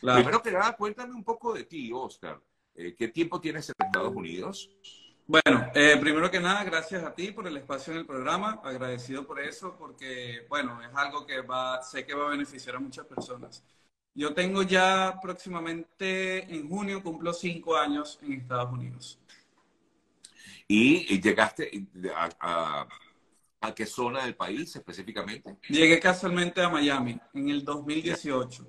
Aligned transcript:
Primero 0.00 0.42
que 0.42 0.50
nada, 0.50 0.76
cuéntame 0.76 1.14
un 1.14 1.24
poco 1.24 1.52
de 1.52 1.64
ti, 1.64 1.90
Oscar. 1.92 2.40
Eh, 2.74 2.94
¿Qué 2.96 3.08
tiempo 3.08 3.40
tienes 3.40 3.68
en 3.68 3.86
Estados 3.86 4.14
Unidos? 4.14 4.70
Bueno, 5.26 5.70
eh, 5.74 5.96
primero 6.00 6.30
que 6.30 6.40
nada, 6.40 6.64
gracias 6.64 7.04
a 7.04 7.14
ti 7.14 7.30
por 7.30 7.46
el 7.46 7.56
espacio 7.56 7.92
en 7.92 8.00
el 8.00 8.06
programa, 8.06 8.60
agradecido 8.64 9.26
por 9.26 9.38
eso, 9.38 9.76
porque, 9.78 10.46
bueno, 10.48 10.80
es 10.82 10.90
algo 10.94 11.24
que 11.24 11.40
va, 11.42 11.82
sé 11.82 12.04
que 12.04 12.14
va 12.14 12.26
a 12.26 12.30
beneficiar 12.30 12.76
a 12.76 12.80
muchas 12.80 13.06
personas. 13.06 13.62
Yo 14.14 14.34
tengo 14.34 14.62
ya 14.62 15.18
próximamente, 15.22 16.52
en 16.52 16.68
junio, 16.68 17.02
cumplo 17.02 17.32
cinco 17.32 17.76
años 17.76 18.18
en 18.22 18.32
Estados 18.32 18.72
Unidos. 18.72 19.20
¿Y, 20.66 21.20
llegaste 21.20 21.86
a, 22.14 22.28
a, 22.40 22.88
qué 23.74 23.86
zona 23.86 24.24
del 24.24 24.34
país 24.34 24.74
específicamente? 24.74 25.58
Llegué 25.68 26.00
casualmente 26.00 26.62
a 26.62 26.68
Miami 26.68 27.20
en 27.34 27.48
el 27.50 27.64
2018. 27.64 28.66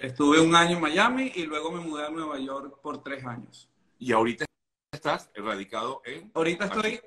Estuve 0.00 0.40
un 0.40 0.54
año 0.54 0.76
en 0.76 0.82
Miami 0.82 1.32
y 1.34 1.44
luego 1.44 1.70
me 1.70 1.80
mudé 1.80 2.06
a 2.06 2.10
Nueva 2.10 2.38
York 2.38 2.80
por 2.82 3.02
tres 3.02 3.24
años. 3.24 3.68
¿Y 3.98 4.12
ahorita 4.12 4.46
estás 4.90 5.30
radicado 5.34 6.00
en? 6.04 6.30
Ahorita 6.34 6.64
estoy, 6.64 7.00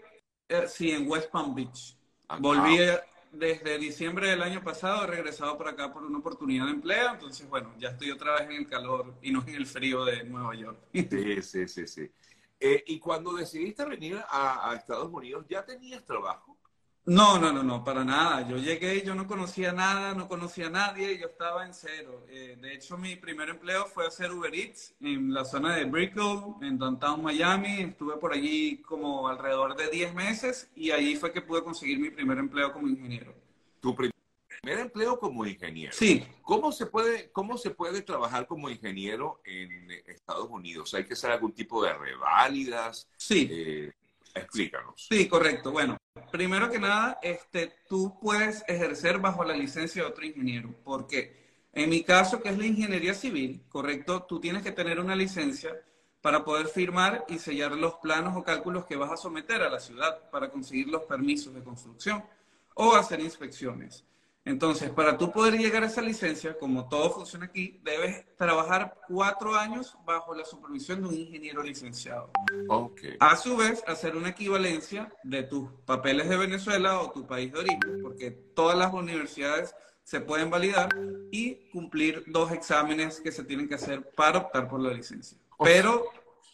eh, 0.48 0.66
sí, 0.68 0.92
en 0.92 1.10
West 1.10 1.32
Palm 1.32 1.56
Beach. 1.56 1.98
Ah, 2.28 2.38
Volví 2.40 2.78
ah. 2.80 3.02
desde 3.32 3.80
diciembre 3.80 4.30
del 4.30 4.44
año 4.44 4.64
pasado, 4.64 5.04
he 5.04 5.08
regresado 5.08 5.58
por 5.58 5.68
acá 5.68 5.92
por 5.92 6.04
una 6.04 6.20
oportunidad 6.20 6.66
de 6.66 6.72
empleo, 6.72 7.14
entonces 7.14 7.50
bueno, 7.50 7.74
ya 7.80 7.90
estoy 7.90 8.12
otra 8.12 8.34
vez 8.36 8.44
en 8.44 8.58
el 8.58 8.68
calor 8.68 9.16
y 9.24 9.32
no 9.32 9.44
en 9.48 9.56
el 9.56 9.66
frío 9.66 10.06
de 10.06 10.24
Nueva 10.24 10.54
York. 10.56 10.78
Sí, 10.94 11.42
sí, 11.42 11.68
sí, 11.68 11.88
sí. 11.88 12.12
Eh, 12.60 12.84
y 12.86 13.00
cuando 13.00 13.34
decidiste 13.34 13.84
venir 13.86 14.22
a, 14.30 14.70
a 14.70 14.76
Estados 14.76 15.10
Unidos, 15.12 15.46
¿ya 15.50 15.66
tenías 15.66 16.06
trabajo? 16.06 16.51
No, 17.06 17.40
no, 17.40 17.52
no, 17.52 17.64
no, 17.64 17.84
para 17.84 18.04
nada. 18.06 18.48
Yo 18.48 18.58
llegué, 18.58 19.02
yo 19.02 19.16
no 19.16 19.26
conocía 19.26 19.74
nada, 19.74 20.14
no 20.14 20.28
conocía 20.28 20.68
a 20.68 20.70
nadie, 20.70 21.18
yo 21.18 21.28
estaba 21.28 21.66
en 21.66 21.74
cero. 21.74 22.26
Eh, 22.30 22.58
de 22.62 22.74
hecho, 22.76 22.96
mi 22.96 23.16
primer 23.16 23.50
empleo 23.50 23.86
fue 23.88 24.06
hacer 24.06 24.32
Uber 24.32 24.54
Eats 24.54 24.94
en 25.02 25.34
la 25.34 25.44
zona 25.44 25.76
de 25.76 25.86
Brickell, 25.86 26.54
en 26.62 26.78
downtown 26.78 27.24
Miami. 27.24 27.82
Estuve 27.82 28.18
por 28.18 28.34
allí 28.34 28.78
como 28.84 29.28
alrededor 29.28 29.76
de 29.76 29.90
10 29.90 30.14
meses 30.14 30.70
y 30.76 30.92
ahí 30.92 31.16
fue 31.16 31.32
que 31.34 31.42
pude 31.42 31.64
conseguir 31.64 31.98
mi 31.98 32.12
primer 32.12 32.38
empleo 32.38 32.72
como 32.72 32.88
ingeniero. 32.88 33.34
¿Tu 33.80 33.96
primer 33.96 34.14
empleo 34.64 35.20
como 35.20 35.44
ingeniero? 35.48 35.94
Sí. 35.94 36.24
¿Cómo 36.44 36.72
se 36.72 36.86
puede, 36.86 37.32
cómo 37.32 37.58
se 37.58 37.72
puede 37.72 38.04
trabajar 38.04 38.46
como 38.46 38.70
ingeniero 38.70 39.42
en 39.44 39.90
Estados 40.06 40.50
Unidos? 40.52 40.94
¿Hay 40.94 41.06
que 41.06 41.14
hacer 41.14 41.32
algún 41.32 41.52
tipo 41.52 41.84
de 41.84 41.94
reválidas? 41.96 43.10
Sí. 43.18 43.50
Eh, 43.52 43.92
explícanos. 44.36 45.08
Sí, 45.10 45.28
correcto. 45.28 45.72
Bueno, 45.72 45.98
Primero 46.30 46.70
que 46.70 46.80
nada, 46.80 47.20
este, 47.22 47.74
tú 47.88 48.18
puedes 48.22 48.64
ejercer 48.68 49.20
bajo 49.20 49.46
la 49.46 49.54
licencia 49.54 50.04
de 50.04 50.10
otro 50.10 50.26
ingeniero, 50.26 50.76
porque 50.84 51.66
en 51.72 51.90
mi 51.90 52.04
caso, 52.04 52.42
que 52.42 52.50
es 52.50 52.58
la 52.58 52.66
ingeniería 52.66 53.14
civil, 53.14 53.64
correcto, 53.70 54.24
tú 54.24 54.40
tienes 54.40 54.62
que 54.62 54.74
tener 54.74 55.00
una 55.00 55.16
licencia 55.16 55.74
para 56.22 56.44
poder 56.44 56.68
firmar 56.68 57.26
y 57.30 57.40
sellar 57.40 57.72
los 57.72 57.96
planos 57.96 58.36
o 58.36 58.44
cálculos 58.44 58.86
que 58.86 58.98
vas 58.98 59.12
a 59.12 59.18
someter 59.18 59.62
a 59.62 59.70
la 59.70 59.80
ciudad 59.80 60.30
para 60.30 60.50
conseguir 60.50 60.88
los 60.90 61.04
permisos 61.04 61.54
de 61.54 61.64
construcción 61.64 62.24
o 62.76 62.96
hacer 62.96 63.22
inspecciones. 63.22 64.06
Entonces, 64.44 64.90
para 64.90 65.18
tú 65.18 65.32
poder 65.32 65.58
llegar 65.58 65.84
a 65.84 65.86
esa 65.86 66.02
licencia, 66.02 66.58
como 66.58 66.90
todo 66.90 67.12
funciona 67.12 67.46
aquí, 67.46 67.80
debes 67.84 68.26
trabajar 68.38 68.98
cuatro 69.08 69.56
años 69.56 69.96
bajo 70.04 70.34
la 70.34 70.46
supervisión 70.46 71.02
de 71.02 71.10
un 71.10 71.16
ingeniero 71.16 71.62
licenciado. 71.62 72.32
Okay. 72.68 73.18
A 73.20 73.36
su 73.36 73.56
vez, 73.56 73.84
hacer 73.86 74.16
una 74.16 74.30
equivalencia 74.30 75.14
de 75.24 75.44
tus 75.44 75.70
papeles 75.86 76.28
de 76.28 76.38
Venezuela 76.38 77.02
o 77.02 77.12
tu 77.12 77.28
país 77.28 77.52
de 77.52 77.60
origen, 77.60 78.02
porque 78.02 78.32
todas 78.32 78.78
las 78.78 78.92
universidades 78.92 79.76
se 80.04 80.22
pueden 80.22 80.50
validar 80.50 80.90
y 81.32 81.70
cumplir 81.70 82.24
dos 82.26 82.52
exámenes 82.52 83.22
que 83.22 83.32
se 83.32 83.44
tienen 83.44 83.68
que 83.68 83.76
hacer 83.76 84.10
para 84.16 84.40
optar 84.40 84.68
por 84.68 84.82
la 84.82 84.92
licencia. 84.92 85.38
Pero 85.64 86.06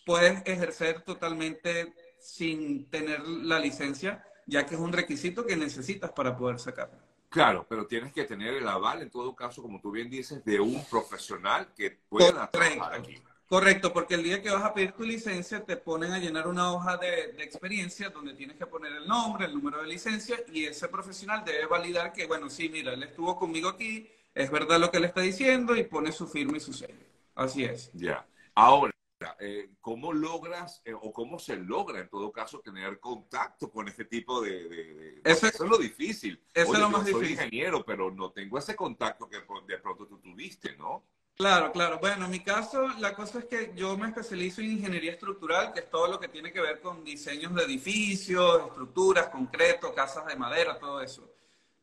puedes 0.05 0.41
ejercer 0.45 1.03
totalmente 1.03 1.93
sin 2.19 2.89
tener 2.89 3.21
la 3.25 3.59
licencia, 3.59 4.25
ya 4.45 4.65
que 4.65 4.75
es 4.75 4.81
un 4.81 4.91
requisito 4.91 5.45
que 5.45 5.55
necesitas 5.55 6.11
para 6.11 6.35
poder 6.35 6.59
sacarla. 6.59 7.06
Claro, 7.37 7.67
pero 7.69 7.85
tienes 7.85 8.11
que 8.11 8.23
tener 8.23 8.55
el 8.55 8.67
aval, 8.67 9.03
en 9.03 9.11
todo 9.11 9.35
caso, 9.35 9.61
como 9.61 9.79
tú 9.79 9.91
bien 9.91 10.09
dices, 10.09 10.43
de 10.43 10.59
un 10.59 10.83
profesional 10.85 11.67
que 11.75 11.91
pueda 12.09 12.49
trabajar 12.49 12.95
aquí. 12.95 13.21
Correcto, 13.45 13.93
porque 13.93 14.15
el 14.15 14.23
día 14.23 14.41
que 14.41 14.49
vas 14.49 14.63
a 14.63 14.73
pedir 14.73 14.93
tu 14.93 15.03
licencia 15.03 15.63
te 15.63 15.77
ponen 15.77 16.13
a 16.13 16.17
llenar 16.17 16.47
una 16.47 16.73
hoja 16.73 16.97
de, 16.97 17.35
experiencia 17.37 18.09
donde 18.09 18.33
tienes 18.33 18.57
que 18.57 18.65
poner 18.65 18.91
el 18.91 19.07
nombre, 19.07 19.45
el 19.45 19.53
número 19.53 19.83
de 19.83 19.87
licencia 19.87 20.35
y 20.51 20.65
ese 20.65 20.87
profesional 20.87 21.45
debe 21.45 21.67
validar 21.67 22.11
que, 22.11 22.25
bueno, 22.25 22.49
sí, 22.49 22.69
mira, 22.69 22.93
él 22.93 23.03
estuvo 23.03 23.37
conmigo 23.37 23.69
aquí, 23.69 24.09
es 24.33 24.49
verdad 24.49 24.79
lo 24.79 24.89
que 24.89 24.97
él 24.97 25.05
está 25.05 25.21
diciendo 25.21 25.75
y 25.75 25.83
pone 25.83 26.11
su 26.11 26.27
firma 26.27 26.57
y 26.57 26.59
su 26.59 26.73
sello. 26.73 27.05
Así 27.35 27.63
es. 27.63 27.91
Ya. 27.93 28.25
Ahora, 28.55 28.91
eh, 29.39 29.71
¿cómo 29.81 30.13
logras 30.13 30.81
eh, 30.85 30.93
o 30.93 31.11
cómo 31.11 31.39
se 31.39 31.55
logra 31.57 31.99
en 31.99 32.09
todo 32.09 32.31
caso 32.31 32.59
tener 32.59 32.99
contacto 32.99 33.69
con 33.69 33.87
este 33.87 34.05
tipo 34.05 34.41
de... 34.41 35.21
Eso, 35.23 35.47
es 35.47 35.59
lo 35.59 35.77
difícil. 35.77 36.41
Eso 36.53 36.73
es 36.73 36.79
lo 36.79 36.89
más 36.89 37.03
soy 37.03 37.13
difícil. 37.13 37.31
ingeniero, 37.33 37.83
pero 37.85 38.11
no 38.11 38.31
tengo 38.31 38.57
ese 38.57 38.75
contacto 38.75 39.29
que 39.29 39.37
de 39.37 39.77
pronto 39.79 40.07
tú 40.07 40.19
tuviste, 40.19 40.75
¿no? 40.77 41.03
Claro, 41.37 41.71
claro. 41.71 41.99
Bueno, 41.99 42.25
en 42.25 42.31
mi 42.31 42.39
caso, 42.39 42.87
la 42.97 43.13
cosa 43.13 43.39
es 43.39 43.45
que 43.45 43.71
yo 43.75 43.95
me 43.95 44.07
especializo 44.07 44.61
en 44.61 44.71
ingeniería 44.71 45.11
estructural, 45.11 45.71
que 45.71 45.81
es 45.81 45.89
todo 45.89 46.07
lo 46.07 46.19
que 46.19 46.29
tiene 46.29 46.51
que 46.51 46.59
ver 46.59 46.81
con 46.81 47.03
diseños 47.03 47.53
de 47.53 47.63
edificios, 47.63 48.63
estructuras, 48.67 49.27
concreto, 49.27 49.93
casas 49.93 50.25
de 50.25 50.35
madera, 50.35 50.79
todo 50.79 50.99
eso. 50.99 51.31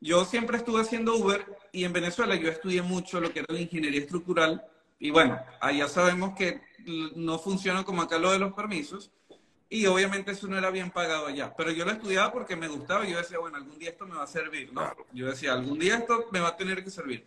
Yo 0.00 0.24
siempre 0.24 0.56
estuve 0.56 0.80
haciendo 0.80 1.14
Uber 1.16 1.46
y 1.70 1.84
en 1.84 1.92
Venezuela 1.92 2.34
yo 2.34 2.50
estudié 2.50 2.82
mucho 2.82 3.20
lo 3.20 3.32
que 3.32 3.38
era 3.38 3.54
la 3.54 3.60
ingeniería 3.60 4.00
estructural. 4.00 4.62
Y 5.04 5.10
bueno, 5.10 5.38
allá 5.60 5.86
sabemos 5.86 6.34
que 6.34 6.62
no 7.14 7.38
funciona 7.38 7.84
como 7.84 8.00
acá 8.00 8.16
lo 8.16 8.32
de 8.32 8.38
los 8.38 8.54
permisos. 8.54 9.10
Y 9.68 9.84
obviamente 9.84 10.32
eso 10.32 10.46
no 10.46 10.56
era 10.56 10.70
bien 10.70 10.90
pagado 10.90 11.26
allá. 11.26 11.52
Pero 11.54 11.72
yo 11.72 11.84
lo 11.84 11.90
estudiaba 11.90 12.32
porque 12.32 12.56
me 12.56 12.68
gustaba 12.68 13.06
y 13.06 13.10
yo 13.12 13.18
decía, 13.18 13.38
bueno, 13.38 13.58
algún 13.58 13.78
día 13.78 13.90
esto 13.90 14.06
me 14.06 14.14
va 14.14 14.22
a 14.22 14.26
servir, 14.26 14.72
¿no? 14.72 14.94
Yo 15.12 15.26
decía, 15.26 15.52
algún 15.52 15.78
día 15.78 15.98
esto 15.98 16.28
me 16.32 16.40
va 16.40 16.48
a 16.48 16.56
tener 16.56 16.82
que 16.82 16.88
servir. 16.88 17.22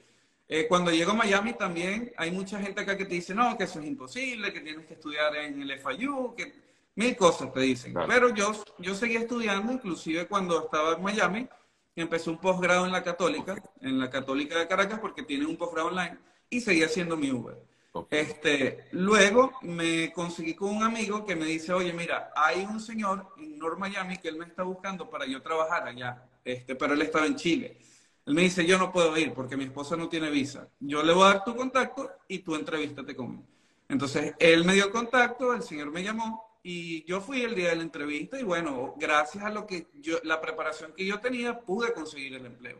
Eh, 0.47 0.65
cuando 0.67 0.89
llego 0.89 1.11
a 1.11 1.13
Miami 1.13 1.53
también 1.53 2.11
hay 2.17 2.31
mucha 2.31 2.59
gente 2.59 2.81
acá 2.81 2.97
que 2.97 3.05
te 3.05 3.13
dice, 3.13 3.35
no, 3.35 3.55
que 3.55 3.65
eso 3.65 3.79
es 3.79 3.85
imposible, 3.85 4.51
que 4.51 4.61
tienes 4.61 4.87
que 4.87 4.95
estudiar 4.95 5.35
en 5.35 5.61
el 5.61 5.79
FIU, 5.79 6.33
que 6.35 6.55
mil 6.95 7.15
cosas 7.15 7.53
te 7.53 7.59
dicen. 7.59 7.93
Pero 8.07 8.33
yo, 8.33 8.53
yo 8.79 8.95
seguía 8.95 9.19
estudiando, 9.19 9.71
inclusive 9.71 10.25
cuando 10.25 10.63
estaba 10.63 10.93
en 10.93 11.03
Miami, 11.03 11.47
empecé 11.95 12.31
un 12.31 12.39
posgrado 12.39 12.87
en 12.87 12.91
la 12.91 13.03
Católica, 13.03 13.55
en 13.81 13.99
la 13.99 14.09
Católica 14.09 14.57
de 14.57 14.67
Caracas, 14.67 14.99
porque 14.99 15.21
tiene 15.21 15.45
un 15.45 15.57
posgrado 15.57 15.89
online, 15.89 16.17
y 16.49 16.61
seguía 16.61 16.85
haciendo 16.85 17.17
mi 17.17 17.31
Uber. 17.31 17.67
Este, 18.09 18.85
luego 18.91 19.53
me 19.63 20.11
conseguí 20.13 20.53
con 20.53 20.75
un 20.75 20.83
amigo 20.83 21.25
que 21.25 21.35
me 21.35 21.45
dice, 21.45 21.73
oye, 21.73 21.93
mira, 21.93 22.31
hay 22.35 22.61
un 22.63 22.79
señor 22.79 23.33
en 23.37 23.57
North 23.57 23.79
Miami 23.79 24.17
que 24.17 24.27
él 24.27 24.37
me 24.37 24.45
está 24.45 24.63
buscando 24.63 25.09
para 25.09 25.25
yo 25.25 25.41
trabajar 25.41 25.87
allá, 25.87 26.23
este, 26.45 26.75
pero 26.75 26.93
él 26.93 27.01
estaba 27.01 27.25
en 27.25 27.35
Chile. 27.35 27.77
Él 28.25 28.33
me 28.33 28.41
dice, 28.41 28.65
yo 28.65 28.77
no 28.77 28.91
puedo 28.91 29.17
ir 29.17 29.33
porque 29.33 29.55
mi 29.57 29.63
esposa 29.63 29.95
no 29.95 30.09
tiene 30.09 30.29
visa. 30.29 30.67
Yo 30.79 31.01
le 31.01 31.13
voy 31.13 31.23
a 31.23 31.33
dar 31.33 31.43
tu 31.43 31.55
contacto 31.55 32.11
y 32.27 32.39
tú 32.39 32.55
entrevístate 32.55 33.15
conmigo. 33.15 33.43
Entonces, 33.89 34.33
él 34.37 34.65
me 34.65 34.73
dio 34.73 34.91
contacto, 34.91 35.53
el 35.53 35.63
señor 35.63 35.91
me 35.91 36.03
llamó 36.03 36.59
y 36.61 37.05
yo 37.05 37.21
fui 37.21 37.41
el 37.43 37.55
día 37.55 37.69
de 37.69 37.77
la 37.77 37.83
entrevista 37.83 38.37
y 38.37 38.43
bueno, 38.43 38.95
gracias 38.97 39.45
a 39.45 39.49
lo 39.49 39.65
que 39.65 39.87
yo, 40.01 40.17
la 40.23 40.41
preparación 40.41 40.91
que 40.93 41.05
yo 41.05 41.19
tenía, 41.21 41.61
pude 41.61 41.93
conseguir 41.93 42.33
el 42.35 42.45
empleo. 42.45 42.77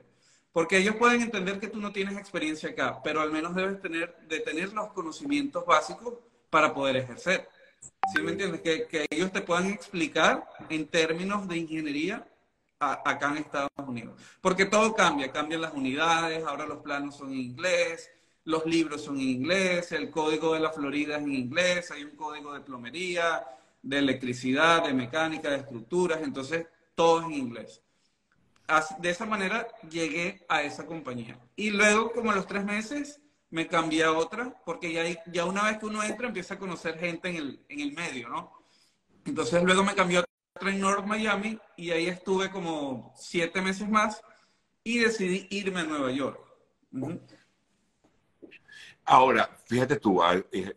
Porque 0.52 0.78
ellos 0.78 0.96
pueden 0.96 1.22
entender 1.22 1.60
que 1.60 1.68
tú 1.68 1.80
no 1.80 1.92
tienes 1.92 2.18
experiencia 2.18 2.70
acá, 2.70 3.00
pero 3.04 3.22
al 3.22 3.32
menos 3.32 3.54
debes 3.54 3.80
tener, 3.82 4.18
de 4.28 4.40
tener 4.40 4.74
los 4.74 4.92
conocimientos 4.92 5.66
básicos 5.66 6.16
para 6.50 6.74
poder 6.74 6.98
ejercer. 6.98 7.48
¿Sí 8.14 8.22
me 8.22 8.32
entiendes? 8.32 8.62
Que, 8.62 8.88
que 8.88 9.06
ellos 9.10 9.32
te 9.32 9.42
puedan 9.42 9.68
explicar 9.68 10.48
en 10.70 10.88
términos 10.88 11.48
de 11.48 11.58
ingeniería 11.58 12.28
acá 12.80 13.30
en 13.30 13.38
Estados 13.38 13.70
Unidos. 13.86 14.20
Porque 14.42 14.66
todo 14.66 14.96
cambia, 14.96 15.32
cambian 15.32 15.62
las 15.62 15.74
unidades, 15.74 16.44
ahora 16.44 16.66
los 16.66 16.80
planos 16.80 17.18
son 17.18 17.32
en 17.32 17.40
inglés, 17.40 18.10
los 18.46 18.66
libros 18.66 19.04
son 19.04 19.18
en 19.18 19.30
inglés, 19.30 19.92
el 19.92 20.10
código 20.10 20.54
de 20.54 20.60
la 20.60 20.72
Florida 20.72 21.18
es 21.18 21.24
en 21.24 21.34
inglés, 21.34 21.92
hay 21.92 22.04
un 22.04 22.16
código 22.16 22.54
de 22.54 22.62
plomería, 22.62 23.46
de 23.82 24.00
electricidad, 24.00 24.84
de 24.84 24.94
mecánica, 24.94 25.50
de 25.50 25.58
estructuras, 25.58 26.22
entonces 26.22 26.66
todo 26.96 27.20
es 27.20 27.26
en 27.28 27.34
inglés 27.34 27.82
de 29.00 29.10
esa 29.10 29.26
manera 29.26 29.68
llegué 29.90 30.46
a 30.50 30.62
esa 30.64 30.86
compañía. 30.86 31.40
Y 31.56 31.70
luego, 31.70 32.12
como 32.12 32.32
a 32.32 32.36
los 32.36 32.48
tres 32.48 32.66
meses, 32.66 33.22
me 33.50 33.68
cambié 33.68 34.04
a 34.04 34.12
otra, 34.12 34.54
porque 34.66 34.92
ya, 34.92 35.04
ya 35.32 35.46
una 35.46 35.64
vez 35.64 35.78
que 35.78 35.86
uno 35.86 36.04
entra, 36.04 36.28
empieza 36.28 36.56
a 36.56 36.60
conocer 36.60 37.00
gente 37.00 37.30
en 37.30 37.36
el, 37.38 37.66
en 37.70 37.80
el 37.80 37.94
medio, 37.94 38.28
¿no? 38.30 38.52
Entonces 39.26 39.64
luego 39.64 39.84
me 39.84 39.96
cambió 39.96 40.20
a 40.20 40.26
otra 40.56 40.72
en 40.72 40.82
North 40.82 41.06
Miami 41.06 41.58
y 41.76 41.92
ahí 41.92 42.08
estuve 42.08 42.50
como 42.50 43.14
siete 43.16 43.62
meses 43.62 43.88
más 43.90 44.22
y 44.84 45.00
decidí 45.00 45.48
irme 45.50 45.82
a 45.82 45.84
Nueva 45.84 46.12
York. 46.12 46.40
Ahora, 49.06 49.50
fíjate 49.66 49.98
tú, 49.98 50.22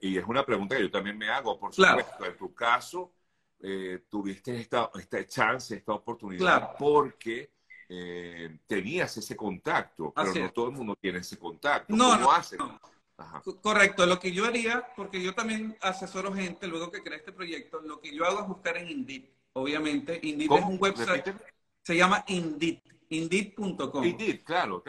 y 0.01 0.19
es 0.19 0.25
una 0.25 0.45
pregunta 0.45 0.77
que 0.77 0.83
yo 0.83 0.91
también 0.91 1.19
me 1.19 1.29
hago, 1.29 1.59
por 1.59 1.75
supuesto, 1.75 2.25
en 2.25 2.37
tu 2.37 2.55
caso, 2.55 3.13
eh, 3.61 4.05
tuviste 4.09 4.59
esta, 4.61 4.91
esta 4.95 5.27
chance, 5.27 5.75
esta 5.77 5.93
oportunidad, 5.93 6.77
porque 6.79 7.51
eh, 7.93 8.59
tenías 8.69 9.17
ese 9.17 9.37
contacto, 9.37 10.13
pero 10.15 10.33
no 10.33 10.53
todo 10.53 10.69
el 10.69 10.77
mundo 10.77 10.95
tiene 10.95 11.19
ese 11.19 11.37
contacto. 11.37 11.93
No, 11.93 12.11
¿Cómo 12.11 12.21
no, 12.21 12.33
hacen? 12.33 12.61
Correcto, 13.61 14.07
lo 14.07 14.21
que 14.21 14.31
yo 14.31 14.47
haría, 14.47 14.87
porque 14.95 15.21
yo 15.21 15.35
también 15.35 15.77
asesoro 15.81 16.33
gente 16.33 16.69
luego 16.69 16.93
que 16.93 17.03
crea 17.03 17.19
este 17.19 17.33
proyecto, 17.33 17.81
lo 17.81 18.01
que 18.01 18.15
yo 18.15 18.25
hago 18.25 18.43
es 18.43 18.47
buscar 18.47 18.77
en 18.77 18.91
Indeed, 18.91 19.25
obviamente. 19.55 20.21
Indeed 20.23 20.53
es 20.53 20.65
un 20.65 20.79
website, 20.81 21.35
se 21.83 21.97
llama 21.97 22.25
Indeed, 22.29 22.79
indeed.com. 23.09 24.05
Indeed, 24.05 24.45
claro, 24.45 24.85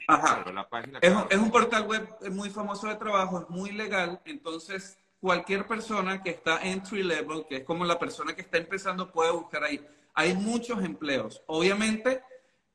la 0.54 0.70
página. 0.70 1.00
Es, 1.02 1.12
es 1.32 1.40
un 1.40 1.50
portal 1.50 1.88
web 1.88 2.08
muy 2.30 2.52
famoso 2.52 2.88
de 2.88 2.96
trabajo, 2.98 3.40
es 3.40 3.50
muy 3.50 3.72
legal, 3.72 4.22
entonces 4.26 5.00
cualquier 5.20 5.66
persona 5.66 6.22
que 6.22 6.30
está 6.30 6.62
entry 6.62 7.02
level, 7.02 7.48
que 7.50 7.58
es 7.58 7.64
como 7.64 7.84
la 7.84 7.98
persona 7.98 8.36
que 8.36 8.42
está 8.42 8.60
empezando, 8.60 9.12
puede 9.12 9.32
buscar 9.32 9.64
ahí. 9.64 9.84
Hay 10.14 10.36
muchos 10.36 10.84
empleos. 10.84 11.42
Obviamente, 11.48 12.22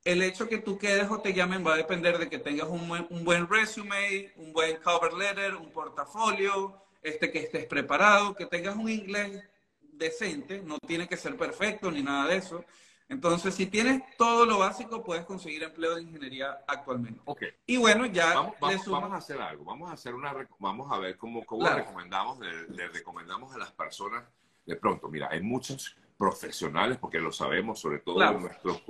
el 0.03 0.21
hecho 0.21 0.47
que 0.47 0.59
tú 0.59 0.77
quedes 0.77 1.09
o 1.09 1.19
te 1.19 1.33
llamen 1.33 1.65
va 1.65 1.73
a 1.73 1.77
depender 1.77 2.17
de 2.17 2.29
que 2.29 2.39
tengas 2.39 2.67
un 2.69 2.87
buen, 2.87 3.07
un 3.09 3.23
buen 3.23 3.47
resume, 3.47 4.31
un 4.37 4.53
buen 4.53 4.77
cover 4.77 5.13
letter, 5.13 5.55
un 5.55 5.71
portafolio, 5.71 6.81
este, 7.01 7.31
que 7.31 7.39
estés 7.39 7.65
preparado, 7.65 8.35
que 8.35 8.45
tengas 8.45 8.75
un 8.75 8.89
inglés 8.89 9.43
decente, 9.81 10.61
no 10.61 10.77
tiene 10.79 11.07
que 11.07 11.17
ser 11.17 11.35
perfecto 11.35 11.91
ni 11.91 12.03
nada 12.03 12.27
de 12.27 12.37
eso. 12.37 12.63
Entonces, 13.09 13.55
si 13.55 13.67
tienes 13.67 14.03
todo 14.17 14.45
lo 14.45 14.59
básico, 14.59 15.03
puedes 15.03 15.25
conseguir 15.25 15.63
empleo 15.63 15.95
de 15.95 16.01
ingeniería 16.01 16.57
actualmente. 16.67 17.21
Okay. 17.23 17.49
Y 17.65 17.77
bueno, 17.77 18.05
ya 18.05 18.33
vamos, 18.33 18.55
vamos, 18.59 19.13
a 19.13 19.15
hacer 19.15 19.41
algo. 19.41 19.63
Vamos 19.63 19.89
a 19.89 19.93
hacer 19.93 20.13
una, 20.13 20.33
vamos 20.59 20.91
a 20.91 20.99
ver 20.99 21.15
cómo, 21.17 21.45
cómo 21.45 21.67
recomendamos, 21.69 22.37
le, 22.39 22.87
recomendamos 22.89 23.53
a 23.55 23.57
las 23.57 23.71
personas. 23.71 24.25
De 24.65 24.75
pronto, 24.75 25.07
mira, 25.07 25.29
hay 25.31 25.41
muchos 25.41 25.95
profesionales, 26.17 26.97
porque 26.97 27.19
lo 27.19 27.31
sabemos, 27.31 27.79
sobre 27.79 27.99
todo 27.99 28.39
nuestros 28.39 28.81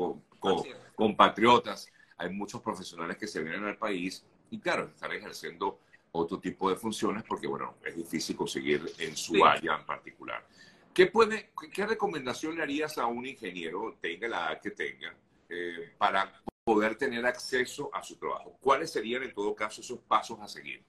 compatriotas, 0.95 1.91
hay 2.17 2.29
muchos 2.29 2.61
profesionales 2.61 3.17
que 3.17 3.27
se 3.27 3.43
vienen 3.43 3.65
al 3.65 3.77
país 3.77 4.25
y 4.49 4.59
claro, 4.59 4.85
están 4.85 5.11
ejerciendo 5.11 5.79
otro 6.11 6.39
tipo 6.39 6.69
de 6.69 6.77
funciones 6.77 7.23
porque, 7.27 7.47
bueno, 7.47 7.75
es 7.83 7.95
difícil 7.95 8.35
conseguir 8.35 8.91
en 8.97 9.15
su 9.15 9.45
área 9.45 9.75
en 9.75 9.85
particular. 9.85 10.45
¿Qué, 10.93 11.07
puede, 11.07 11.51
¿Qué 11.71 11.85
recomendación 11.85 12.55
le 12.55 12.63
harías 12.63 12.97
a 12.97 13.05
un 13.05 13.25
ingeniero, 13.25 13.97
tenga 14.01 14.27
la 14.27 14.47
edad 14.47 14.61
que 14.61 14.71
tenga, 14.71 15.13
eh, 15.49 15.93
para 15.97 16.41
poder 16.63 16.95
tener 16.95 17.25
acceso 17.25 17.91
a 17.93 18.01
su 18.01 18.15
trabajo? 18.15 18.57
¿Cuáles 18.59 18.91
serían 18.91 19.21
en 19.23 19.33
todo 19.33 19.53
caso 19.53 19.81
esos 19.81 19.99
pasos 19.99 20.39
a 20.41 20.47
seguir? 20.47 20.83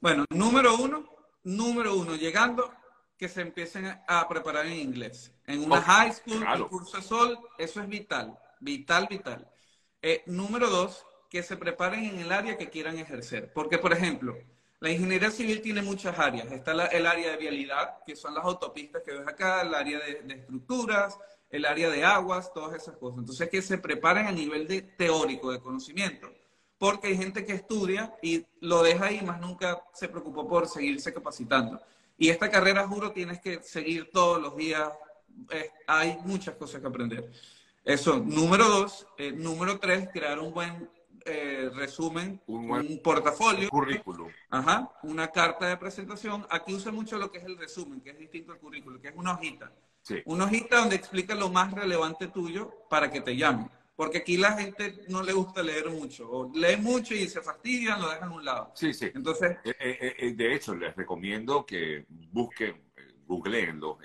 Bueno, 0.00 0.24
número 0.30 0.76
uno, 0.76 1.08
número 1.42 1.96
uno, 1.96 2.14
llegando 2.14 2.72
que 3.18 3.28
se 3.28 3.40
empiecen 3.40 3.86
a 4.06 4.28
preparar 4.28 4.66
en 4.66 4.74
inglés. 4.74 5.32
En 5.46 5.64
una 5.64 5.80
high 5.80 6.12
school, 6.12 6.44
un 6.44 6.68
curso 6.68 6.98
de 6.98 7.02
sol, 7.02 7.38
eso 7.58 7.80
es 7.80 7.88
vital, 7.88 8.38
vital, 8.60 9.06
vital. 9.08 9.48
Eh, 10.02 10.22
número 10.26 10.68
dos, 10.68 11.06
que 11.30 11.42
se 11.42 11.56
preparen 11.56 12.04
en 12.04 12.18
el 12.20 12.32
área 12.32 12.56
que 12.56 12.68
quieran 12.68 12.98
ejercer. 12.98 13.52
Porque, 13.52 13.78
por 13.78 13.92
ejemplo, 13.92 14.36
la 14.80 14.90
ingeniería 14.90 15.30
civil 15.30 15.62
tiene 15.62 15.82
muchas 15.82 16.18
áreas. 16.18 16.50
Está 16.52 16.72
el 16.72 17.06
área 17.06 17.30
de 17.30 17.36
vialidad, 17.38 18.04
que 18.04 18.14
son 18.14 18.34
las 18.34 18.44
autopistas 18.44 19.02
que 19.02 19.12
ves 19.12 19.26
acá, 19.26 19.62
el 19.62 19.74
área 19.74 19.98
de, 19.98 20.22
de, 20.22 20.34
estructuras, 20.34 21.18
el 21.50 21.64
área 21.64 21.88
de 21.88 22.04
aguas, 22.04 22.52
todas 22.52 22.74
esas 22.80 22.96
cosas. 22.96 23.20
Entonces, 23.20 23.48
que 23.48 23.62
se 23.62 23.78
preparen 23.78 24.26
a 24.26 24.32
nivel 24.32 24.68
de 24.68 24.82
teórico, 24.82 25.50
de 25.50 25.60
conocimiento. 25.60 26.30
Porque 26.78 27.08
hay 27.08 27.16
gente 27.16 27.46
que 27.46 27.54
estudia 27.54 28.14
y 28.22 28.44
lo 28.60 28.82
deja 28.82 29.06
ahí, 29.06 29.22
más 29.22 29.40
nunca 29.40 29.82
se 29.94 30.08
preocupó 30.08 30.46
por 30.46 30.68
seguirse 30.68 31.14
capacitando. 31.14 31.80
Y 32.18 32.30
esta 32.30 32.50
carrera, 32.50 32.86
juro, 32.86 33.12
tienes 33.12 33.40
que 33.40 33.62
seguir 33.62 34.10
todos 34.12 34.40
los 34.40 34.56
días. 34.56 34.90
hay 35.86 36.18
muchas 36.24 36.54
cosas 36.56 36.80
que 36.80 36.86
aprender. 36.86 37.30
Eso, 37.84 38.18
número 38.18 38.68
dos. 38.68 39.06
Eh, 39.16 39.32
número 39.32 39.78
tres, 39.78 40.08
crear 40.12 40.40
un 40.40 40.52
buen 40.52 40.90
eh, 41.24 41.70
resumen, 41.74 42.40
un, 42.46 43.00
portafolio. 43.02 43.64
Un 43.64 43.68
currículum. 43.68 44.28
Ajá, 44.50 44.90
una 45.02 45.28
carta 45.28 45.68
de 45.68 45.76
presentación. 45.76 46.46
Aquí 46.50 46.74
usa 46.74 46.90
mucho 46.90 47.18
lo 47.18 47.30
que 47.30 47.38
es 47.38 47.44
el 47.44 47.56
resumen, 47.56 48.00
que 48.00 48.10
es 48.10 48.18
distinto 48.18 48.52
al 48.52 48.58
currículum, 48.58 49.00
que 49.00 49.08
es 49.08 49.14
una 49.16 49.34
hojita. 49.34 49.72
Sí. 50.02 50.22
Una 50.24 50.44
hojita 50.44 50.78
donde 50.78 50.96
explica 50.96 51.34
lo 51.34 51.48
más 51.48 51.72
relevante 51.72 52.28
tuyo 52.28 52.72
para 52.88 53.10
que 53.10 53.20
te 53.20 53.36
llamen. 53.36 53.70
Porque 53.96 54.18
aquí 54.18 54.36
la 54.36 54.52
gente 54.52 55.04
no 55.08 55.22
le 55.22 55.32
gusta 55.32 55.62
leer 55.62 55.88
mucho, 55.88 56.30
o 56.30 56.52
lee 56.54 56.76
mucho 56.76 57.14
y 57.14 57.26
se 57.28 57.40
fastidian, 57.40 58.00
lo 58.00 58.10
dejan 58.10 58.28
a 58.28 58.34
un 58.34 58.44
lado. 58.44 58.72
Sí, 58.74 58.92
sí. 58.92 59.10
Entonces, 59.14 59.56
eh, 59.64 59.74
eh, 59.80 60.16
eh, 60.18 60.32
de 60.34 60.54
hecho, 60.54 60.74
les 60.74 60.94
recomiendo 60.94 61.64
que 61.64 62.04
busquen, 62.30 62.76
googleenlo, 63.26 63.98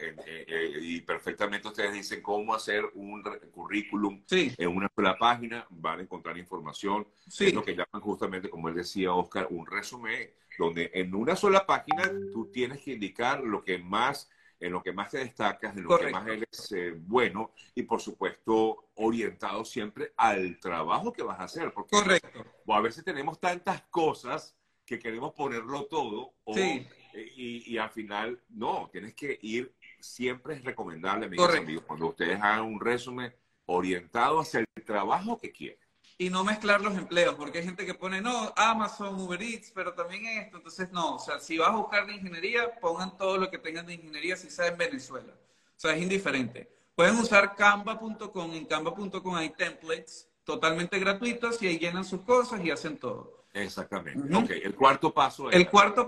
y 0.82 1.02
perfectamente 1.02 1.68
ustedes 1.68 1.94
dicen 1.94 2.22
cómo 2.22 2.56
hacer 2.56 2.86
un 2.96 3.22
currículum 3.52 4.24
en 4.32 4.68
una 4.68 4.90
sola 4.96 5.18
página, 5.18 5.68
van 5.70 6.00
a 6.00 6.04
encontrar 6.04 6.38
información. 6.38 7.06
Sí. 7.28 7.48
Es 7.48 7.54
lo 7.54 7.64
que 7.64 7.76
llaman 7.76 8.02
justamente, 8.02 8.50
como 8.50 8.70
él 8.70 8.76
decía, 8.76 9.14
Oscar, 9.14 9.48
un 9.52 9.68
resumen, 9.68 10.32
donde 10.58 10.90
en 10.94 11.14
una 11.14 11.36
sola 11.36 11.66
página 11.68 12.10
tú 12.32 12.50
tienes 12.52 12.80
que 12.80 12.94
indicar 12.94 13.44
lo 13.44 13.62
que 13.64 13.78
más 13.78 14.30
en 14.62 14.72
lo 14.72 14.84
que 14.84 14.94
más 14.94 15.10
te 15.10 15.18
destacas, 15.18 15.76
en 15.76 15.84
lo 15.84 15.98
que 15.98 16.12
más 16.12 16.28
eres 16.28 16.72
eh, 16.72 16.94
bueno 16.96 17.52
y 17.74 17.84
por 17.84 18.00
supuesto 18.00 18.92
orientado 18.96 19.66
siempre 19.66 20.14
al 20.16 20.60
trabajo 20.60 21.12
que 21.12 21.24
vas 21.24 21.40
a 21.40 21.46
hacer. 21.46 21.74
Porque 21.74 21.98
Correcto. 21.98 22.46
a 22.68 22.80
veces 22.80 23.04
tenemos 23.04 23.40
tantas 23.40 23.82
cosas 23.90 24.56
que 24.86 25.00
queremos 25.00 25.34
ponerlo 25.34 25.86
todo 25.86 26.36
eh, 26.56 26.88
y, 27.36 27.78
al 27.78 27.90
final 27.90 28.40
no, 28.50 28.90
tienes 28.92 29.16
que 29.16 29.40
ir, 29.42 29.74
siempre 30.00 30.56
es 30.56 30.64
recomendable, 30.64 31.26
amigos, 31.26 31.84
cuando 31.88 32.10
ustedes 32.10 32.40
hagan 32.40 32.64
un 32.64 32.80
resumen 32.80 33.34
orientado 33.66 34.42
hacia 34.42 34.60
el 34.60 34.86
trabajo 34.86 35.38
que 35.38 35.52
quieren 35.52 35.81
y 36.22 36.30
no 36.30 36.44
mezclar 36.44 36.82
los 36.82 36.96
empleos, 36.96 37.34
porque 37.34 37.58
hay 37.58 37.64
gente 37.64 37.84
que 37.84 37.96
pone, 37.96 38.22
no, 38.22 38.54
Amazon, 38.56 39.20
Uber 39.20 39.42
Eats, 39.42 39.72
pero 39.74 39.96
también 39.96 40.24
esto. 40.28 40.58
Entonces, 40.58 40.92
no, 40.92 41.16
o 41.16 41.20
sea, 41.20 41.40
si 41.40 41.58
vas 41.58 41.70
a 41.70 41.78
buscar 41.78 42.06
de 42.06 42.14
ingeniería, 42.14 42.80
pongan 42.80 43.18
todo 43.18 43.40
lo 43.40 43.50
que 43.50 43.58
tengan 43.58 43.88
de 43.88 43.96
ingeniería 43.96 44.38
si 44.38 44.52
sea 44.52 44.68
en 44.68 44.78
Venezuela. 44.78 45.34
O 45.34 45.80
sea, 45.80 45.96
es 45.96 46.04
indiferente. 46.04 46.72
Pueden 46.94 47.16
usar 47.16 47.56
canva.com, 47.56 48.54
en 48.54 48.66
canva.com 48.66 49.36
hay 49.36 49.50
templates 49.50 50.30
totalmente 50.44 51.00
gratuitos 51.00 51.60
y 51.64 51.66
ahí 51.66 51.80
llenan 51.80 52.06
sus 52.06 52.22
cosas 52.22 52.64
y 52.64 52.70
hacen 52.70 53.00
todo. 53.00 53.48
Exactamente. 53.54 54.38
Ok, 54.38 54.52
el 54.64 54.76
cuarto 54.76 55.12
paso 55.12 55.50
es... 55.50 55.56
El 55.56 55.72
cuarto 55.72 56.08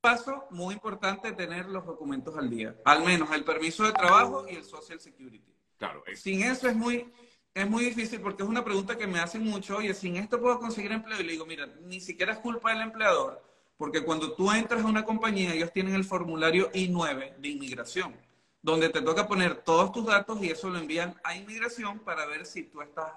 paso, 0.00 0.46
muy 0.50 0.74
importante, 0.74 1.32
tener 1.32 1.66
los 1.66 1.84
documentos 1.84 2.38
al 2.38 2.48
día. 2.48 2.76
Al 2.84 3.02
menos 3.04 3.28
el 3.32 3.42
permiso 3.42 3.82
de 3.82 3.90
trabajo 3.90 4.46
y 4.48 4.54
el 4.54 4.62
Social 4.62 5.00
Security. 5.00 5.52
Claro. 5.78 6.04
Sin 6.14 6.44
eso 6.44 6.68
es 6.68 6.76
muy 6.76 7.12
es 7.58 7.68
muy 7.68 7.84
difícil 7.84 8.20
porque 8.20 8.42
es 8.42 8.48
una 8.48 8.64
pregunta 8.64 8.96
que 8.96 9.06
me 9.06 9.18
hacen 9.18 9.44
mucho, 9.44 9.76
oye, 9.76 9.92
sin 9.94 10.16
esto 10.16 10.40
puedo 10.40 10.58
conseguir 10.58 10.92
empleo. 10.92 11.20
Y 11.20 11.24
le 11.24 11.32
digo, 11.32 11.46
mira, 11.46 11.66
ni 11.84 12.00
siquiera 12.00 12.32
es 12.32 12.38
culpa 12.38 12.72
del 12.72 12.82
empleador, 12.82 13.42
porque 13.76 14.02
cuando 14.02 14.32
tú 14.32 14.50
entras 14.52 14.84
a 14.84 14.86
una 14.86 15.04
compañía, 15.04 15.54
ellos 15.54 15.72
tienen 15.72 15.94
el 15.94 16.04
formulario 16.04 16.70
I-9 16.72 17.36
de 17.36 17.48
inmigración, 17.48 18.14
donde 18.62 18.88
te 18.88 19.02
toca 19.02 19.26
poner 19.26 19.56
todos 19.56 19.92
tus 19.92 20.06
datos 20.06 20.42
y 20.42 20.50
eso 20.50 20.70
lo 20.70 20.78
envían 20.78 21.14
a 21.24 21.36
inmigración 21.36 21.98
para 22.00 22.26
ver 22.26 22.46
si 22.46 22.64
tú 22.64 22.80
estás 22.80 23.12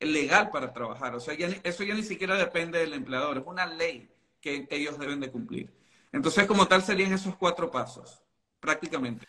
legal 0.00 0.50
para 0.50 0.72
trabajar. 0.72 1.14
O 1.14 1.20
sea, 1.20 1.34
eso 1.34 1.84
ya 1.84 1.94
ni 1.94 2.02
siquiera 2.02 2.36
depende 2.36 2.78
del 2.78 2.92
empleador, 2.92 3.38
es 3.38 3.44
una 3.46 3.66
ley 3.66 4.10
que 4.40 4.66
ellos 4.70 4.98
deben 4.98 5.20
de 5.20 5.30
cumplir. 5.30 5.72
Entonces, 6.12 6.46
como 6.46 6.66
tal, 6.68 6.82
serían 6.82 7.12
esos 7.12 7.36
cuatro 7.36 7.70
pasos, 7.70 8.22
prácticamente. 8.60 9.26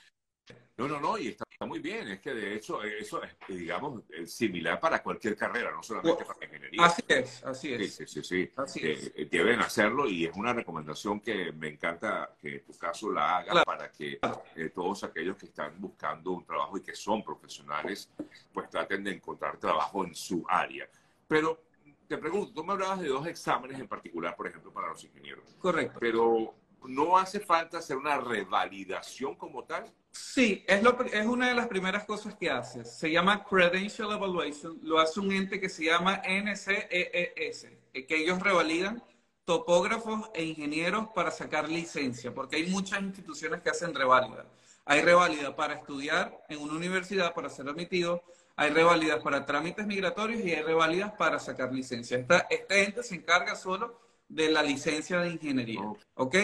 No, 0.78 0.88
no, 0.88 1.00
no, 1.00 1.18
y 1.18 1.30
está, 1.30 1.44
muy 1.66 1.80
bien. 1.80 2.08
Es 2.08 2.20
que 2.22 2.34
de 2.34 2.54
hecho 2.56 2.84
eso 2.84 3.22
es, 3.24 3.36
digamos, 3.48 4.04
similar 4.26 4.80
para 4.80 5.02
cualquier 5.02 5.36
carrera, 5.36 5.72
no 5.72 5.82
solamente 5.82 6.24
para 6.24 6.46
ingeniería. 6.46 6.86
Así 6.86 7.04
es, 7.08 7.44
así 7.44 7.74
es. 7.74 7.96
Sí, 7.96 8.06
sí, 8.06 8.24
sí. 8.24 8.52
Eh, 8.76 9.28
deben 9.32 9.60
hacerlo 9.60 10.08
y 10.08 10.26
es 10.26 10.36
una 10.36 10.54
recomendación 10.54 11.20
que 11.20 11.52
me 11.52 11.70
encanta 11.70 12.36
que 12.40 12.58
en 12.58 12.64
tu 12.64 12.78
caso 12.78 13.12
la 13.12 13.38
hagas 13.38 13.66
para 13.66 13.92
que 13.92 14.20
eh, 14.56 14.70
todos 14.70 15.04
aquellos 15.04 15.36
que 15.36 15.48
están 15.48 15.74
buscando 15.82 16.32
un 16.32 16.46
trabajo 16.46 16.78
y 16.78 16.82
que 16.82 16.96
son 16.96 17.24
profesionales, 17.24 18.10
pues 18.54 18.70
traten 18.70 19.04
de 19.04 19.14
encontrar 19.14 19.58
trabajo 19.58 20.06
en 20.06 20.14
su 20.14 20.46
área. 20.48 20.88
Pero 21.28 21.64
te 22.08 22.20
pregunto, 22.20 22.54
tú 22.54 22.64
me 22.64 22.74
hablabas 22.74 23.02
de 23.02 23.08
dos 23.08 23.26
exámenes 23.26 23.80
en 23.80 23.88
particular, 23.88 24.36
por 24.36 24.48
ejemplo, 24.48 24.72
para 24.72 24.90
los 24.90 25.04
ingenieros. 25.04 25.44
Correcto. 25.60 25.98
Pero 26.00 26.54
¿no 26.86 27.18
hace 27.18 27.40
falta 27.40 27.80
hacer 27.80 27.98
una 27.98 28.18
revalidación 28.18 29.36
como 29.36 29.64
tal? 29.64 29.92
Sí, 30.12 30.64
es, 30.68 30.82
lo, 30.82 31.00
es 31.04 31.26
una 31.26 31.50
de 31.50 31.54
las 31.54 31.68
primeras 31.68 32.06
cosas 32.06 32.36
que 32.36 32.50
haces. 32.50 32.98
Se 32.98 33.12
llama 33.12 33.44
Credential 33.44 34.12
Evaluation. 34.12 34.80
Lo 34.82 35.00
hace 35.00 35.20
un 35.20 35.32
ente 35.32 35.60
que 35.60 35.70
se 35.70 35.86
llama 35.86 36.22
NCEES, 36.28 37.66
eh, 37.94 38.06
que 38.06 38.16
ellos 38.16 38.42
revalidan 38.42 39.04
topógrafos 39.46 40.30
e 40.34 40.44
ingenieros 40.44 41.08
para 41.16 41.32
sacar 41.32 41.70
licencia, 41.70 42.34
porque 42.34 42.58
hay 42.58 42.68
muchas 42.68 43.02
instituciones 43.02 43.62
que 43.62 43.70
hacen 43.70 43.96
reválida. 43.96 44.46
Hay 44.84 45.02
reválida 45.02 45.56
para 45.56 45.76
estudiar 45.76 46.44
en 46.50 46.60
una 46.60 46.74
universidad, 46.74 47.34
para 47.34 47.50
ser 47.50 47.70
admitido, 47.70 48.24
hay 48.58 48.72
reválidas 48.72 49.22
para 49.22 49.46
trámites 49.46 49.86
migratorios 49.86 50.44
y 50.44 50.52
hay 50.52 50.64
reválidas 50.64 51.14
para 51.14 51.40
sacar 51.40 51.72
licencia. 51.72 52.18
Esta, 52.18 52.48
este 52.50 52.84
ente 52.84 53.04
se 53.04 53.16
encarga 53.16 53.56
solo 53.56 54.07
de 54.28 54.52
la 54.52 54.62
licencia 54.62 55.20
de 55.20 55.32
ingeniería, 55.32 55.82
¿ok? 56.16 56.36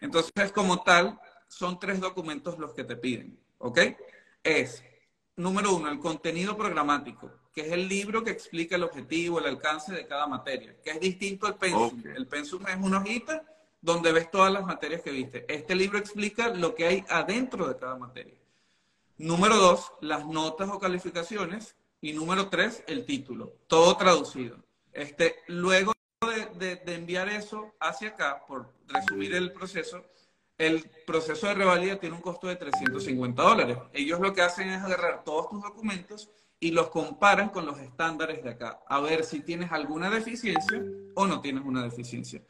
Entonces, 0.00 0.52
como 0.52 0.82
tal, 0.82 1.18
son 1.48 1.78
tres 1.78 2.00
documentos 2.00 2.58
los 2.58 2.74
que 2.74 2.84
te 2.84 2.96
piden, 2.96 3.38
¿ok? 3.58 3.78
Es, 4.42 4.82
número 5.36 5.74
uno, 5.74 5.90
el 5.90 5.98
contenido 5.98 6.56
programático, 6.56 7.30
que 7.52 7.62
es 7.62 7.72
el 7.72 7.88
libro 7.88 8.22
que 8.22 8.30
explica 8.30 8.76
el 8.76 8.84
objetivo, 8.84 9.38
el 9.38 9.46
alcance 9.46 9.92
de 9.92 10.06
cada 10.06 10.26
materia, 10.26 10.76
que 10.82 10.90
es 10.90 11.00
distinto 11.00 11.46
al 11.46 11.56
pensum. 11.56 12.02
El 12.14 12.26
pensum 12.26 12.66
es 12.66 12.76
una 12.76 12.98
hojita 12.98 13.44
donde 13.80 14.12
ves 14.12 14.30
todas 14.30 14.52
las 14.52 14.64
materias 14.64 15.02
que 15.02 15.10
viste. 15.10 15.44
Este 15.48 15.74
libro 15.74 15.98
explica 15.98 16.48
lo 16.48 16.74
que 16.74 16.86
hay 16.86 17.04
adentro 17.08 17.68
de 17.68 17.76
cada 17.76 17.96
materia. 17.96 18.38
Número 19.16 19.56
dos, 19.56 19.92
las 20.00 20.26
notas 20.26 20.68
o 20.70 20.78
calificaciones. 20.78 21.74
Y 22.00 22.12
número 22.12 22.48
tres, 22.48 22.84
el 22.86 23.04
título. 23.04 23.54
Todo 23.66 23.96
traducido. 23.96 24.56
Este, 24.92 25.36
luego 25.48 25.92
de, 26.46 26.76
de 26.76 26.94
enviar 26.94 27.28
eso 27.28 27.74
hacia 27.80 28.10
acá, 28.10 28.44
por 28.46 28.72
resumir 28.86 29.34
el 29.34 29.52
proceso, 29.52 30.04
el 30.58 30.90
proceso 31.06 31.46
de 31.46 31.54
revalida 31.54 32.00
tiene 32.00 32.16
un 32.16 32.22
costo 32.22 32.48
de 32.48 32.56
350 32.56 33.42
dólares. 33.42 33.78
Ellos 33.92 34.18
lo 34.20 34.32
que 34.32 34.42
hacen 34.42 34.68
es 34.68 34.82
agarrar 34.82 35.22
todos 35.24 35.48
tus 35.48 35.62
documentos 35.62 36.30
y 36.60 36.72
los 36.72 36.90
comparan 36.90 37.50
con 37.50 37.64
los 37.66 37.78
estándares 37.78 38.42
de 38.42 38.50
acá, 38.50 38.80
a 38.88 39.00
ver 39.00 39.24
si 39.24 39.40
tienes 39.40 39.70
alguna 39.70 40.10
deficiencia 40.10 40.82
o 41.14 41.26
no 41.26 41.40
tienes 41.40 41.64
una 41.64 41.82
deficiencia. 41.84 42.42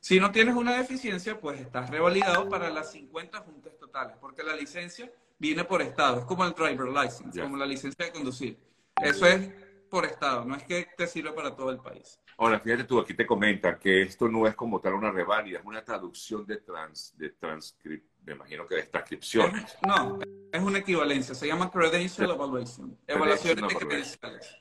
Si 0.00 0.20
no 0.20 0.30
tienes 0.30 0.54
una 0.54 0.76
deficiencia, 0.76 1.40
pues 1.40 1.58
estás 1.60 1.88
revalidado 1.88 2.46
para 2.50 2.68
las 2.68 2.92
50 2.92 3.38
juntas 3.38 3.72
totales, 3.78 4.16
porque 4.20 4.42
la 4.42 4.54
licencia 4.54 5.10
viene 5.38 5.64
por 5.64 5.80
estado, 5.80 6.20
es 6.20 6.24
como 6.26 6.44
el 6.44 6.52
driver 6.52 6.88
license, 6.88 7.40
como 7.40 7.56
la 7.56 7.64
licencia 7.64 8.04
de 8.04 8.12
conducir. 8.12 8.58
Eso 9.02 9.26
es 9.26 9.50
por 9.94 10.06
estado, 10.06 10.44
no 10.44 10.56
es 10.56 10.64
que 10.64 10.88
te 10.96 11.06
sirva 11.06 11.32
para 11.32 11.54
todo 11.54 11.70
el 11.70 11.78
país. 11.78 12.18
Ahora, 12.36 12.58
fíjate 12.58 12.82
tú, 12.82 12.98
aquí 12.98 13.14
te 13.14 13.24
comentan 13.24 13.78
que 13.78 14.02
esto 14.02 14.28
no 14.28 14.44
es 14.48 14.56
como 14.56 14.80
tal 14.80 14.94
una 14.94 15.12
reválida, 15.12 15.60
es 15.60 15.64
una 15.64 15.84
traducción 15.84 16.44
de, 16.44 16.56
trans, 16.56 17.16
de 17.16 17.30
transcript, 17.30 18.10
me 18.24 18.32
imagino 18.32 18.66
que 18.66 18.74
de 18.74 18.82
transcripciones. 18.82 19.78
no, 19.86 20.18
es 20.50 20.60
una 20.60 20.78
equivalencia, 20.78 21.32
se 21.32 21.46
llama 21.46 21.70
Credential 21.70 22.28
Evaluation, 22.28 22.98
evaluación 23.06 23.68
de 23.68 23.74
credenciales. 23.76 24.56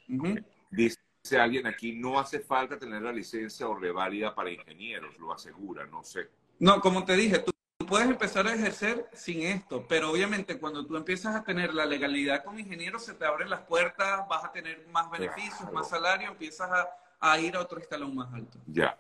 Dice 0.69 0.99
alguien 1.39 1.65
aquí, 1.65 1.93
no 1.93 2.19
hace 2.19 2.39
falta 2.39 2.77
tener 2.77 3.01
la 3.01 3.11
licencia 3.11 3.67
o 3.67 3.73
reválida 3.73 4.35
para 4.35 4.51
ingenieros, 4.51 5.17
lo 5.17 5.33
asegura, 5.33 5.83
no 5.87 6.03
sé. 6.03 6.29
No, 6.59 6.79
como 6.79 7.03
te 7.05 7.15
dije, 7.15 7.39
tú 7.39 7.52
puedes 7.93 8.09
empezar 8.09 8.47
a 8.47 8.55
ejercer 8.55 9.07
sin 9.13 9.43
esto, 9.43 9.85
pero 9.87 10.09
obviamente 10.09 10.57
cuando 10.57 10.83
tú 10.83 10.97
empiezas 10.97 11.35
a 11.35 11.43
tener 11.43 11.75
la 11.75 11.85
legalidad 11.85 12.43
como 12.43 12.57
ingeniero, 12.57 12.97
se 12.97 13.13
te 13.13 13.23
abren 13.23 13.51
las 13.51 13.59
puertas, 13.61 14.27
vas 14.27 14.45
a 14.45 14.51
tener 14.51 14.87
más 14.87 15.11
beneficios, 15.11 15.71
más 15.71 15.89
salario, 15.89 16.29
empiezas 16.29 16.71
a, 16.71 16.89
a 17.19 17.39
ir 17.39 17.55
a 17.55 17.59
otro 17.59 17.79
escalón 17.79 18.15
más 18.15 18.33
alto. 18.33 18.57
Ya. 18.65 18.97